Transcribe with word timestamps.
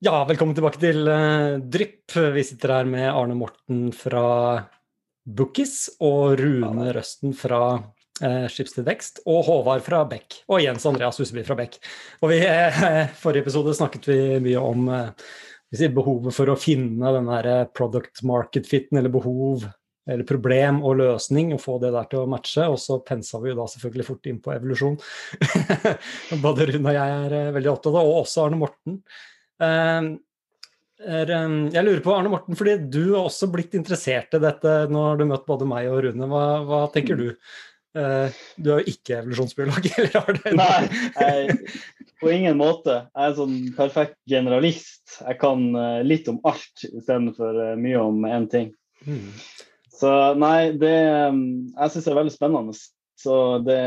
Ja, 0.00 0.22
velkommen 0.24 0.54
tilbake 0.56 0.80
til 0.80 1.04
uh, 1.12 1.58
Drypp. 1.60 2.14
Vi 2.32 2.40
sitter 2.48 2.70
her 2.72 2.86
med 2.88 3.04
Arne 3.04 3.34
Morten 3.36 3.90
fra 3.92 4.22
Bookies 5.28 5.90
og 6.00 6.38
Rune 6.40 6.86
Røsten 6.96 7.34
fra 7.36 7.58
uh, 7.76 8.46
til 8.48 8.86
Vekst 8.86 9.20
og 9.28 9.42
Håvard 9.44 9.84
fra 9.84 9.98
Beck 10.08 10.38
og 10.48 10.62
Jens 10.64 10.86
Andreas 10.88 11.20
Huseby 11.20 11.44
fra 11.44 11.58
Beck. 11.58 11.76
Og 12.24 12.32
i 12.32 12.40
uh, 12.40 13.12
forrige 13.20 13.44
episode 13.44 13.74
snakket 13.76 14.08
vi 14.08 14.18
mye 14.46 14.62
om 14.64 14.88
uh, 14.88 15.34
behovet 15.68 16.32
for 16.32 16.48
å 16.48 16.56
finne 16.56 17.12
den 17.18 17.28
der 17.28 17.68
product 17.76 18.22
market 18.24 18.72
fitten, 18.72 19.02
eller 19.02 19.12
behov 19.12 19.66
eller 20.08 20.24
problem 20.24 20.80
og 20.80 20.96
løsning, 21.02 21.52
og 21.52 21.60
få 21.60 21.76
det 21.82 21.90
der 21.92 22.08
til 22.08 22.22
å 22.22 22.30
matche. 22.38 22.64
Og 22.72 22.80
så 22.80 23.02
pensa 23.04 23.42
vi 23.44 23.52
jo 23.52 23.58
da 23.60 23.68
selvfølgelig 23.68 24.08
fort 24.08 24.32
inn 24.32 24.40
på 24.40 24.56
evolusjon. 24.56 24.96
Både 26.46 26.72
Rune 26.72 26.88
og 26.88 26.96
jeg 26.96 27.20
er 27.26 27.52
veldig 27.58 27.74
opptatt 27.74 27.92
av, 27.92 28.08
og 28.08 28.22
også 28.22 28.46
Arne 28.46 28.64
Morten. 28.64 29.04
Ehm, 29.64 30.12
er, 31.00 31.32
ehm, 31.32 31.56
jeg 31.72 31.86
lurer 31.86 32.02
på, 32.04 32.14
Arne 32.16 32.32
Morten, 32.32 32.56
fordi 32.58 32.76
du 32.92 33.14
har 33.14 33.26
også 33.26 33.48
blitt 33.52 33.76
interessert 33.78 34.36
i 34.36 34.42
dette. 34.42 34.76
Nå 34.92 35.04
har 35.08 35.20
du 35.20 35.26
møtt 35.28 35.48
både 35.48 35.68
meg 35.68 35.88
og 35.92 36.02
Rune. 36.06 36.28
Hva, 36.30 36.44
hva 36.68 36.80
tenker 36.94 37.20
du? 37.20 37.28
Uh, 37.90 38.30
du 38.54 38.68
er 38.70 38.84
jo 38.84 38.92
ikke 38.92 39.16
evolusjonsbiolog, 39.18 39.86
eller 39.98 40.12
har 40.14 40.36
du? 40.36 40.44
Nei, 40.54 40.82
jeg, 41.16 41.56
på 42.22 42.30
ingen 42.30 42.60
måte. 42.60 43.00
Jeg 43.08 43.24
er 43.24 43.32
en 43.32 43.38
sånn 43.40 43.56
perfekt 43.74 44.14
generalist. 44.30 45.16
Jeg 45.18 45.40
kan 45.40 45.64
uh, 45.74 45.98
litt 46.06 46.30
om 46.30 46.38
alt 46.46 46.84
istedenfor 46.86 47.58
uh, 47.58 47.72
mye 47.80 48.04
om 48.04 48.22
én 48.28 48.46
ting. 48.52 48.70
Mm. 49.08 49.26
Så 50.00 50.10
nei, 50.38 50.70
det 50.80 50.94
um, 51.32 51.42
Jeg 51.74 51.92
syns 51.92 52.06
det 52.06 52.12
er 52.12 52.20
veldig 52.20 52.34
spennende. 52.36 52.76
Så 53.22 53.58
det, 53.58 53.80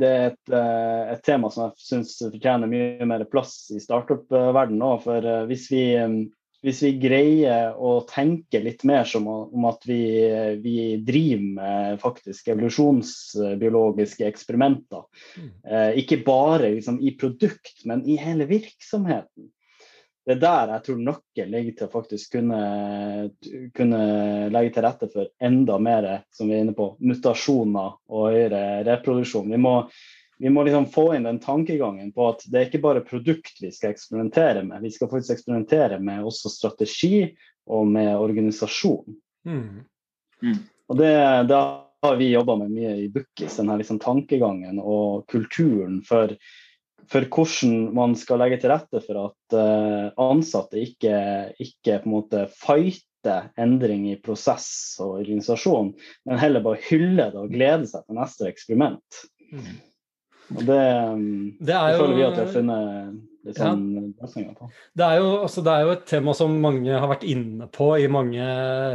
det 0.00 0.08
er 0.08 0.26
et, 0.30 0.52
eh, 0.56 1.12
et, 1.12 1.22
tema 1.26 1.50
som 1.52 1.66
jeg 1.66 1.84
syns 1.84 2.14
fortjener 2.22 2.70
mye 2.70 3.08
mer 3.08 3.26
plass 3.28 3.66
i 3.74 3.80
startup-verdenen 3.82 4.84
òg. 4.86 5.02
For 5.04 5.26
eh, 5.26 5.42
hvis 5.50 5.66
vi, 5.72 5.82
eh, 6.00 6.14
hvis 6.64 6.80
vi, 6.86 6.94
greier 7.02 7.76
å 7.76 7.98
tenke 8.08 8.62
litt 8.64 8.86
mer 8.88 9.04
som 9.08 9.28
om 9.28 9.68
at 9.68 9.84
vi, 9.88 10.00
vi 10.64 10.76
driver 11.04 11.44
med 11.60 12.00
faktisk 12.00 12.48
evolusjonsbiologiske 12.54 14.26
eksperimenter, 14.28 15.06
mm. 15.40 15.54
ikke 16.02 16.20
bare 16.26 16.74
liksom, 16.74 17.00
i 17.00 17.14
produkt, 17.20 17.80
men 17.88 18.04
i 18.04 18.18
hele 18.20 18.48
virksomheten 18.48 19.48
det 20.26 20.36
er 20.36 20.40
der 20.42 20.72
jeg 20.74 20.84
tror 20.86 21.02
nøkkelen 21.06 21.52
ligger 21.54 21.76
til 21.76 21.86
å 21.86 21.92
faktisk 21.94 22.34
kunne, 22.36 22.60
kunne, 23.76 24.00
legge 24.52 24.72
til 24.74 24.84
rette 24.84 25.08
for 25.12 25.30
enda 25.42 25.78
mer 25.80 26.08
som 26.36 26.50
vi 26.50 26.58
er 26.58 26.64
inne 26.64 26.76
på, 26.76 26.92
mutasjoner 27.00 27.94
og 28.12 28.26
høyere 28.28 28.62
reproduksjon. 28.86 29.48
Vi 29.50 29.60
må, 29.60 29.74
vi 30.38 30.52
må 30.52 30.64
liksom 30.66 30.90
få 30.92 31.06
inn 31.16 31.28
den 31.28 31.40
tankegangen 31.42 32.12
på 32.12 32.28
at 32.34 32.44
det 32.46 32.60
er 32.60 32.68
ikke 32.68 32.84
bare 32.84 33.04
produkt 33.06 33.62
vi 33.64 33.72
skal 33.72 33.94
eksperimentere 33.94 34.64
med, 34.66 34.84
vi 34.84 34.92
skal 34.94 35.10
faktisk 35.10 35.38
eksperimentere 35.38 36.00
med 36.04 36.26
også 36.28 36.52
strategi 36.52 37.30
og 37.70 37.88
med 37.88 38.12
organisasjon. 38.18 39.16
Mm. 39.48 39.86
Mm. 40.42 40.58
Og 40.90 40.98
det, 41.00 41.14
det, 41.48 41.60
har 42.02 42.16
vi 42.16 42.30
jobba 42.30 42.54
med 42.56 42.70
mye 42.72 42.94
i 42.96 43.08
Bookis, 43.12 43.58
denne 43.60 43.74
liksom 43.76 43.98
tankegangen 44.00 44.78
og 44.80 45.26
kulturen 45.28 45.98
for 46.06 46.32
for 47.10 47.26
hvordan 47.26 47.76
man 47.96 48.16
skal 48.18 48.40
legge 48.42 48.60
til 48.60 48.72
rette 48.72 49.02
for 49.04 49.20
at 49.26 49.56
uh, 49.56 50.10
ansatte 50.20 50.80
ikke, 50.80 51.14
ikke, 51.58 52.00
på 52.02 52.08
en 52.08 52.14
måte 52.14 52.46
fighter 52.54 53.50
endring 53.60 54.08
i 54.10 54.18
prosess 54.22 54.98
og 55.02 55.20
organisasjon, 55.20 55.92
men 56.28 56.42
heller 56.42 56.64
bare 56.64 56.82
hyller 56.88 57.32
det 57.34 57.44
og 57.44 57.54
gleder 57.54 57.86
seg 57.88 58.04
til 58.06 58.20
neste 58.20 58.50
eksperiment. 58.50 59.22
Mm. 59.50 59.78
Og 60.50 60.62
det, 60.66 60.84
det, 61.62 61.74
jo, 61.74 61.98
føler 62.00 62.16
vi 62.16 62.24
at 62.26 62.38
vi 62.38 62.44
har 62.44 62.54
funnet 62.54 63.18
Sånn 63.56 63.84
ja. 64.20 64.52
det, 64.92 65.04
er 65.06 65.14
jo, 65.16 65.28
altså, 65.46 65.62
det 65.64 65.72
er 65.72 65.86
jo 65.86 65.92
et 65.94 66.02
tema 66.10 66.34
som 66.36 66.58
mange 66.60 66.92
har 66.92 67.08
vært 67.08 67.22
inne 67.24 67.70
på 67.72 67.86
i 67.96 68.04
mange 68.12 68.44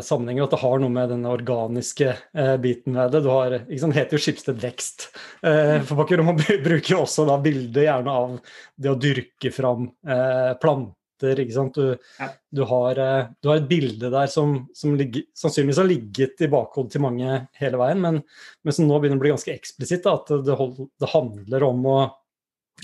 sammenhenger, 0.05 0.45
at 0.45 0.53
det 0.53 0.59
har 0.61 0.83
noe 0.83 0.93
med 0.93 1.09
den 1.09 1.25
organiske 1.25 2.11
eh, 2.13 2.51
biten 2.61 2.93
ved 2.93 3.15
det. 3.15 3.23
Du 3.25 3.31
har, 3.33 3.55
liksom, 3.65 3.89
det 3.89 4.03
heter 4.03 4.19
jo 4.19 4.21
Skipsted 4.21 4.61
vekst. 4.61 5.07
Eh, 5.41 5.79
for 5.81 5.97
Bakker, 5.97 6.21
Man 6.21 6.37
bruker 6.67 6.93
jo 6.93 7.01
også 7.07 7.25
da 7.25 7.39
bildet 7.41 7.87
gjerne 7.87 8.19
av 8.21 8.37
det 8.77 8.93
å 8.93 8.99
dyrke 9.01 9.53
fram 9.55 9.89
eh, 10.05 10.53
planter. 10.61 10.93
Ikke 11.33 11.55
sant? 11.55 11.79
Du, 11.79 11.95
ja. 12.19 12.29
du, 12.53 12.61
har, 12.69 13.01
eh, 13.01 13.31
du, 13.41 13.49
har, 13.49 13.61
et 13.61 13.69
bilde 13.69 14.11
der 14.13 14.29
som, 14.31 14.57
som 14.77 14.93
ligger, 14.99 15.25
sannsynligvis 15.37 15.81
har 15.81 15.89
ligget 15.89 16.45
i 16.45 16.51
bakhodet 16.51 16.93
til 16.95 17.03
mange 17.05 17.39
hele 17.59 17.81
veien, 17.81 18.03
men, 18.03 18.21
men 18.63 18.77
som 18.77 18.87
nå 18.87 18.99
begynner 18.99 19.19
å 19.21 19.25
bli 19.25 19.33
ganske 19.33 19.55
eksplisitt. 19.55 20.05
At 20.11 20.31
det, 20.45 20.59
hold, 20.59 20.85
det 21.01 21.11
handler 21.15 21.67
om 21.69 21.89
å 21.89 21.97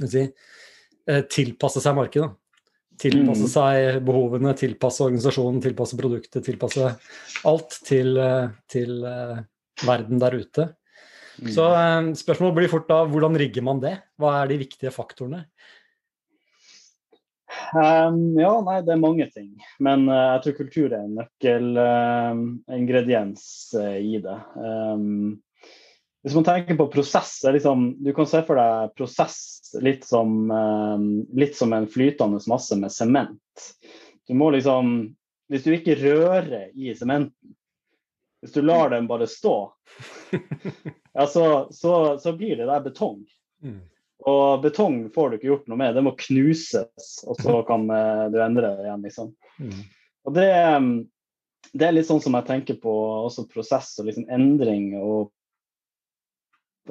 si, 0.01 0.25
Eh, 1.09 1.23
tilpasse 1.31 1.81
seg 1.81 1.97
markedet. 1.97 2.29
Tilpasse 3.01 3.47
mm. 3.47 3.51
seg 3.51 4.03
behovene, 4.05 4.53
tilpasse 4.57 5.01
organisasjonen, 5.07 5.61
tilpasse 5.63 5.97
produktet, 5.97 6.43
tilpasse 6.45 6.91
alt 7.49 7.77
til, 7.87 8.13
eh, 8.21 8.51
til 8.69 9.01
verden 9.87 10.21
der 10.21 10.37
ute. 10.37 10.67
Mm. 11.41 11.49
Så 11.55 11.65
uh, 11.73 12.11
spørsmålet 12.13 12.57
blir 12.59 12.69
fort 12.69 12.89
da 12.91 12.99
hvordan 13.09 13.37
rigger 13.39 13.63
man 13.65 13.79
det? 13.81 13.95
Hva 14.19 14.35
er 14.41 14.51
de 14.51 14.59
viktige 14.61 14.91
faktorene? 14.93 15.45
Um, 17.75 18.39
ja, 18.39 18.61
nei, 18.65 18.81
det 18.83 18.91
er 18.93 18.99
mange 18.99 19.29
ting. 19.31 19.63
Men 19.79 20.09
uh, 20.09 20.33
jeg 20.35 20.43
tror 20.43 20.53
kultur 20.59 20.91
er 20.91 21.03
en 21.05 21.15
nøkkelingrediens 21.19 23.75
i 24.01 24.19
det. 24.23 24.39
Um, 24.59 25.41
hvis 26.21 26.35
man 26.35 26.43
tenker 26.43 26.75
på 26.77 26.87
prosess, 26.87 27.43
liksom, 27.43 28.03
du 28.03 28.13
kan 28.13 28.27
se 28.29 28.43
for 28.45 28.55
deg 28.59 28.91
prosess 28.97 29.37
litt 29.81 30.03
som, 30.05 30.51
um, 30.51 31.25
litt 31.33 31.55
som 31.57 31.73
en 31.73 31.87
flytende 31.89 32.39
masse 32.51 32.75
med 32.77 32.91
sement. 32.93 33.73
Du 34.27 34.33
må 34.37 34.51
liksom 34.53 35.15
Hvis 35.51 35.65
du 35.65 35.73
ikke 35.75 35.97
rører 35.99 36.69
i 36.79 36.93
sementen, 36.95 37.55
hvis 38.39 38.53
du 38.55 38.61
lar 38.63 38.89
den 38.89 39.07
bare 39.07 39.27
stå, 39.27 39.73
ja, 41.13 41.25
så, 41.27 41.67
så, 41.75 42.19
så, 42.23 42.31
blir 42.33 42.55
det 42.55 42.69
der 42.69 42.79
betong. 42.85 43.25
Mm. 43.59 43.81
Og 44.29 44.61
betong 44.61 45.03
får 45.13 45.29
du 45.29 45.37
ikke 45.37 45.49
gjort 45.49 45.69
noe 45.71 45.79
med, 45.81 45.95
det 45.97 46.03
må 46.05 46.13
knuses, 46.19 47.09
og 47.25 47.39
så 47.41 47.61
kan 47.69 47.87
uh, 47.89 48.27
du 48.33 48.37
endre 48.43 48.75
det 48.77 48.85
igjen. 48.87 49.05
liksom. 49.07 49.33
Mm. 49.57 49.79
Og 50.29 50.35
det, 50.35 50.49
det, 51.73 51.85
er 51.87 51.95
litt 51.95 52.09
sånn 52.09 52.21
som 52.21 52.37
jeg 52.37 52.49
tenker 52.49 52.77
på 52.83 52.93
også 53.25 53.47
prosess 53.49 53.95
og 54.01 54.09
liksom 54.09 54.27
endring 54.29 54.91
og 54.99 55.31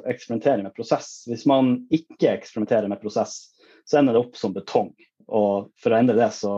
eksperimentere 0.07 0.63
med 0.65 0.75
prosess. 0.75 1.21
Hvis 1.27 1.45
man 1.49 1.77
ikke 1.93 2.33
eksperimenterer 2.33 2.91
med 2.91 3.01
prosess, 3.01 3.53
så 3.87 3.99
ender 3.99 4.15
det 4.15 4.23
opp 4.25 4.37
som 4.39 4.53
betong. 4.55 4.91
Og 5.31 5.71
for 5.79 5.93
å 5.93 5.99
endre 5.99 6.17
det, 6.19 6.29
så, 6.35 6.53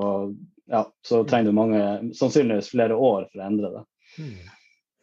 ja, 0.72 0.84
så 1.05 1.22
trenger 1.29 1.51
du 1.51 1.57
mange, 1.57 1.85
sannsynligvis 2.17 2.72
flere 2.73 2.97
år 2.97 3.28
for 3.29 3.41
å 3.41 3.47
endre 3.47 3.73
det. 3.75 3.84
Hmm. 4.17 4.35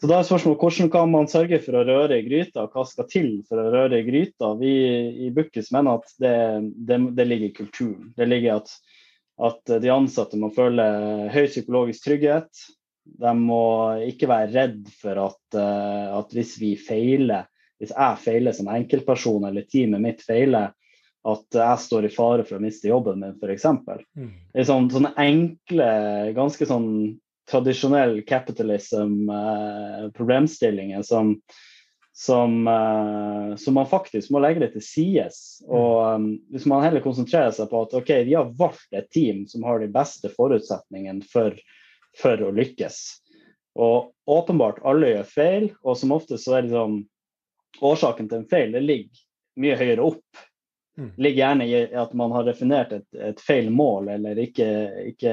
Så 0.00 0.08
da 0.08 0.16
er 0.16 0.24
spørsmålet 0.24 0.62
hvordan 0.64 0.90
kan 0.92 1.10
man 1.12 1.28
sørge 1.28 1.58
for 1.60 1.76
å 1.76 1.84
røre 1.84 2.16
i 2.16 2.24
gryta, 2.24 2.64
hva 2.72 2.86
skal 2.88 3.08
til 3.10 3.28
for 3.48 3.60
å 3.60 3.68
røre 3.74 3.98
i 4.00 4.06
gryta? 4.06 4.54
Vi 4.56 4.72
i 5.26 5.28
Bukkis 5.36 5.68
mener 5.76 6.00
at 6.00 6.14
det, 6.22 6.32
det, 6.88 6.98
det, 7.18 7.26
ligger 7.28 7.50
i 7.50 7.56
kulturen. 7.58 8.08
Det 8.16 8.28
ligger 8.30 8.62
at, 8.62 8.72
at 9.50 9.74
de 9.84 9.92
ansatte 9.92 10.40
må 10.40 10.48
føle 10.56 10.86
høy 11.34 11.44
psykologisk 11.52 12.08
trygghet. 12.08 12.64
De 13.20 13.36
må 13.36 13.62
ikke 14.08 14.30
være 14.30 14.54
redd 14.54 14.88
for 15.02 15.20
at, 15.26 15.40
eh, 15.60 16.08
at 16.16 16.32
hvis 16.32 16.56
vi 16.62 16.74
feiler, 16.80 17.50
hvis 17.80 17.92
jeg 17.92 18.24
feiler 18.24 18.56
som 18.56 18.72
enkeltperson 18.72 19.44
eller 19.50 19.68
teamet 19.68 20.04
mitt 20.06 20.24
feiler, 20.24 20.72
at 21.28 21.60
jeg 21.60 21.80
står 21.84 22.06
i 22.08 22.14
fare 22.14 22.46
for 22.48 22.56
å 22.56 22.64
miste 22.64 22.88
jobben 22.88 23.20
min, 23.20 23.36
f.eks. 23.36 23.66
Mm. 24.16 24.32
Det 24.56 24.64
sånn, 24.64 24.88
sånne 24.92 25.12
enkle, 25.20 25.88
ganske 26.36 26.68
sånn 26.68 26.88
tradisjonell 27.50 28.22
capitalism-problemstillinger 28.26 30.98
eh, 30.98 31.02
som, 31.02 31.40
som, 32.14 32.68
eh, 32.68 33.56
som, 33.56 33.74
man 33.74 33.86
faktisk 33.90 34.30
må 34.30 34.38
legge 34.42 34.60
det 34.64 34.72
til 34.76 34.84
sides. 34.86 35.62
Mm. 35.64 35.70
Og 35.74 36.14
um, 36.14 36.38
hvis 36.52 36.66
man 36.70 36.84
heller 36.84 37.00
konsentrerer 37.04 37.52
seg 37.56 37.66
på 37.70 37.76
at 37.86 37.94
ok, 38.00 38.10
vi 38.28 38.34
har 38.38 38.54
valgt 38.58 38.92
et 38.96 39.10
team 39.14 39.36
som 39.50 39.60
har 39.68 39.76
de 39.82 39.88
beste 39.92 40.28
forutsetningene 40.36 41.22
for, 41.32 41.50
for 42.20 42.36
å 42.46 42.54
lykkes. 42.54 42.96
Og 43.80 43.96
åpenbart 44.30 44.82
alle 44.86 45.06
gjør 45.14 45.26
feil, 45.34 45.64
og 45.86 45.94
som 45.98 46.14
ofte 46.14 46.36
så 46.40 46.50
er 46.58 46.62
det 46.66 46.74
sånn 46.74 46.96
årsaken 47.86 48.26
til 48.28 48.38
en 48.40 48.50
feil 48.50 48.70
det 48.74 48.82
ligger 48.82 49.18
mye 49.60 49.76
høyere 49.78 50.06
opp. 50.12 50.28
Mm. 51.00 51.10
ligger 51.16 51.36
gjerne 51.36 51.66
i 51.66 51.94
at 51.96 52.12
man 52.12 52.32
har 52.32 52.44
definert 52.44 52.90
et, 52.92 53.06
et 53.16 53.38
feil 53.40 53.70
mål, 53.72 54.10
eller 54.18 54.38
ikke, 54.42 54.66
ikke, 55.08 55.32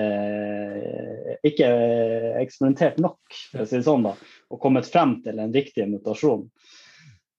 ikke 1.44 1.72
eksperimentert 2.40 3.02
nok, 3.04 3.20
for 3.52 3.66
å 3.66 3.68
si 3.68 3.82
det 3.82 3.88
sånn, 3.88 4.08
da, 4.08 4.14
og 4.48 4.62
kommet 4.64 4.88
frem 4.88 5.18
til 5.26 5.42
en 5.44 5.52
riktig 5.52 5.90
mutasjon. 5.92 6.46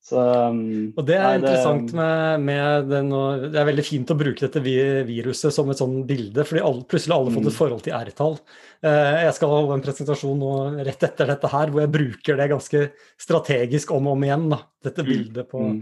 Så, 0.09 0.17
um, 0.17 0.93
og 0.97 1.05
Det 1.05 1.17
er 1.19 1.27
nei, 1.27 1.39
interessant 1.43 1.91
med, 1.97 2.45
med 2.49 2.87
den, 2.89 3.11
det 3.53 3.59
er 3.61 3.67
veldig 3.69 3.85
fint 3.85 4.13
å 4.13 4.17
bruke 4.17 4.47
dette 4.47 4.63
viruset 4.65 5.53
som 5.53 5.69
et 5.69 5.81
sånn 5.81 5.99
bilde, 6.09 6.47
fordi 6.49 6.63
alle, 6.65 6.85
plutselig 6.89 7.13
har 7.13 7.21
alle 7.25 7.35
fått 7.35 7.49
et 7.49 7.53
mm. 7.53 7.59
forhold 7.59 7.85
til 7.85 7.97
R-tall. 7.99 8.39
Uh, 8.87 9.17
jeg 9.27 9.35
skal 9.37 9.53
holde 9.53 9.77
en 9.77 9.85
presentasjon 9.85 10.41
nå 10.41 10.55
rett 10.89 11.07
etter 11.11 11.29
dette 11.29 11.53
her 11.53 11.75
hvor 11.75 11.85
jeg 11.85 11.93
bruker 11.99 12.41
det 12.41 12.49
ganske 12.55 12.83
strategisk 13.21 13.93
om 13.99 14.09
og 14.09 14.17
om 14.17 14.27
igjen. 14.31 14.49
Da, 14.55 14.63
dette 14.89 15.05
mm. 15.05 15.11
bildet 15.13 15.53
på, 15.53 15.69
mm. 15.75 15.79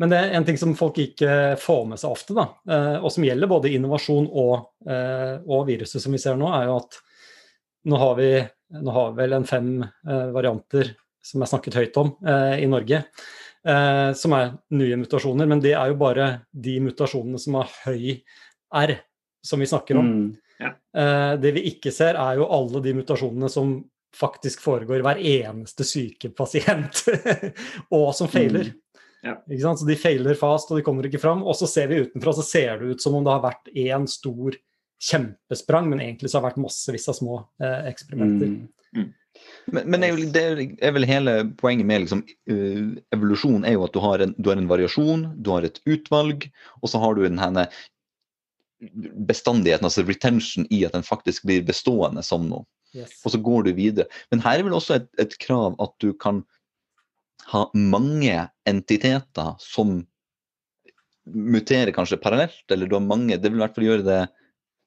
Men 0.00 0.12
det 0.12 0.22
er 0.22 0.34
en 0.36 0.48
ting 0.48 0.60
som 0.60 0.76
folk 0.76 0.98
ikke 1.00 1.30
får 1.60 1.86
med 1.92 2.00
seg 2.00 2.16
ofte, 2.16 2.36
da, 2.36 2.48
uh, 2.72 2.98
og 3.02 3.12
som 3.12 3.28
gjelder 3.28 3.52
både 3.52 3.76
innovasjon 3.76 4.30
og, 4.32 4.70
og, 4.88 5.62
viruset 5.68 6.00
som 6.00 6.16
vi 6.16 6.20
ser 6.22 6.40
nå, 6.40 6.48
er 6.52 6.70
jo 6.70 6.80
at 6.80 7.02
nå 7.86 8.00
har 8.00 8.20
vi 8.20 8.30
nå 8.76 8.92
har 8.92 9.12
vi 9.12 9.20
vel 9.20 9.36
en 9.36 9.44
fem 9.46 9.68
varianter 10.34 10.88
som 11.22 11.42
er 11.42 11.48
snakket 11.50 11.76
høyt 11.78 11.98
om 12.00 12.08
i 12.58 12.66
Norge, 12.66 12.98
som 13.64 14.34
er 14.36 14.52
nye 14.78 14.96
mutasjoner. 15.00 15.48
Men 15.50 15.62
det 15.64 15.72
er 15.74 15.90
jo 15.90 15.96
bare 15.98 16.26
de 16.52 16.76
mutasjonene 16.84 17.40
som 17.42 17.56
har 17.58 17.72
høy 17.86 18.12
R, 18.82 18.92
som 19.42 19.62
vi 19.62 19.68
snakker 19.70 19.98
om. 19.98 20.10
Mm. 20.12 20.28
Ja. 20.56 20.70
det 21.36 21.50
vi 21.52 21.66
ikke 21.68 21.90
ser, 21.92 22.16
er 22.16 22.38
jo 22.38 22.46
alle 22.48 22.80
de 22.84 22.94
mutasjonene 22.96 23.50
som 23.52 23.74
faktisk 24.16 24.62
foregår 24.64 25.02
hver 25.04 25.20
eneste 25.20 25.84
syke 25.84 26.30
pasient, 26.36 27.02
og 27.96 28.08
som 28.16 28.30
feiler. 28.32 28.70
Mm. 28.70 28.86
Ja. 29.26 29.74
Så 29.76 29.86
De 29.86 29.96
feiler 29.98 30.38
fast, 30.38 30.70
og 30.70 30.78
de 30.78 30.84
kommer 30.86 31.06
ikke 31.08 31.20
fram. 31.22 31.42
Og 31.46 31.56
så 31.58 31.68
ser 31.70 31.90
vi 31.90 32.02
utenfra, 32.04 32.34
så 32.36 32.44
ser 32.46 32.80
det 32.80 32.94
ut 32.94 33.02
som 33.02 33.16
om 33.18 33.26
det 33.26 33.34
har 33.34 33.44
vært 33.44 33.70
én 33.74 34.06
stor 34.10 34.56
kjempesprang, 35.02 35.90
men 35.90 36.00
egentlig 36.00 36.30
så 36.30 36.38
har 36.38 36.46
det 36.46 36.52
vært 36.52 36.64
massevis 36.64 37.08
av 37.10 37.18
små 37.18 37.40
eh, 37.60 37.88
eksperimenter. 37.90 38.52
Mm. 38.96 39.10
Men, 39.66 39.88
men 39.90 40.04
er 40.06 40.20
det 40.30 40.44
er 40.78 40.94
vel 40.94 41.06
hele 41.08 41.34
poenget 41.58 41.88
med 41.88 42.04
liksom, 42.04 42.22
uh, 42.50 42.94
evolusjon 43.14 43.66
er 43.66 43.74
jo 43.74 43.84
at 43.86 43.94
du 43.96 44.00
har, 44.04 44.22
en, 44.22 44.34
du 44.38 44.50
har, 44.52 44.60
en, 44.60 44.70
variasjon, 44.70 45.26
du 45.42 45.50
har 45.54 45.66
et 45.66 45.80
utvalg, 45.90 46.46
og 46.82 46.92
så 46.92 47.02
har 47.02 47.16
du 47.16 47.24
denne 47.26 47.66
bestandigheten, 49.26 49.88
altså 49.88 50.04
retention, 50.06 50.66
i 50.70 50.84
at 50.86 50.94
den 50.94 51.06
faktisk 51.06 51.46
blir 51.48 51.64
bestående 51.66 52.22
som 52.26 52.46
noe. 52.50 52.66
Yes. 52.96 53.18
Og 53.26 53.34
så 53.34 53.40
går 53.42 53.66
du 53.66 53.72
videre. 53.76 54.06
Men 54.30 54.42
her 54.44 54.60
er 54.60 54.66
vel 54.68 54.76
også 54.76 55.00
et, 55.00 55.08
et, 55.20 55.34
krav 55.42 55.74
at 55.82 55.92
du 56.02 56.12
kan 56.16 56.44
ha 57.50 57.66
mange 57.74 58.36
entiteter 58.68 59.56
som 59.62 60.00
muterer 61.26 61.90
kanskje 61.94 62.20
parallelt, 62.22 62.62
eller 62.70 62.86
du 62.86 62.94
har 62.94 63.02
mange 63.02 63.34
Det 63.34 63.50
vil 63.50 63.58
i 63.58 63.64
hvert 63.64 63.74
fall 63.74 63.88
gjøre 63.88 64.06
det 64.06 64.20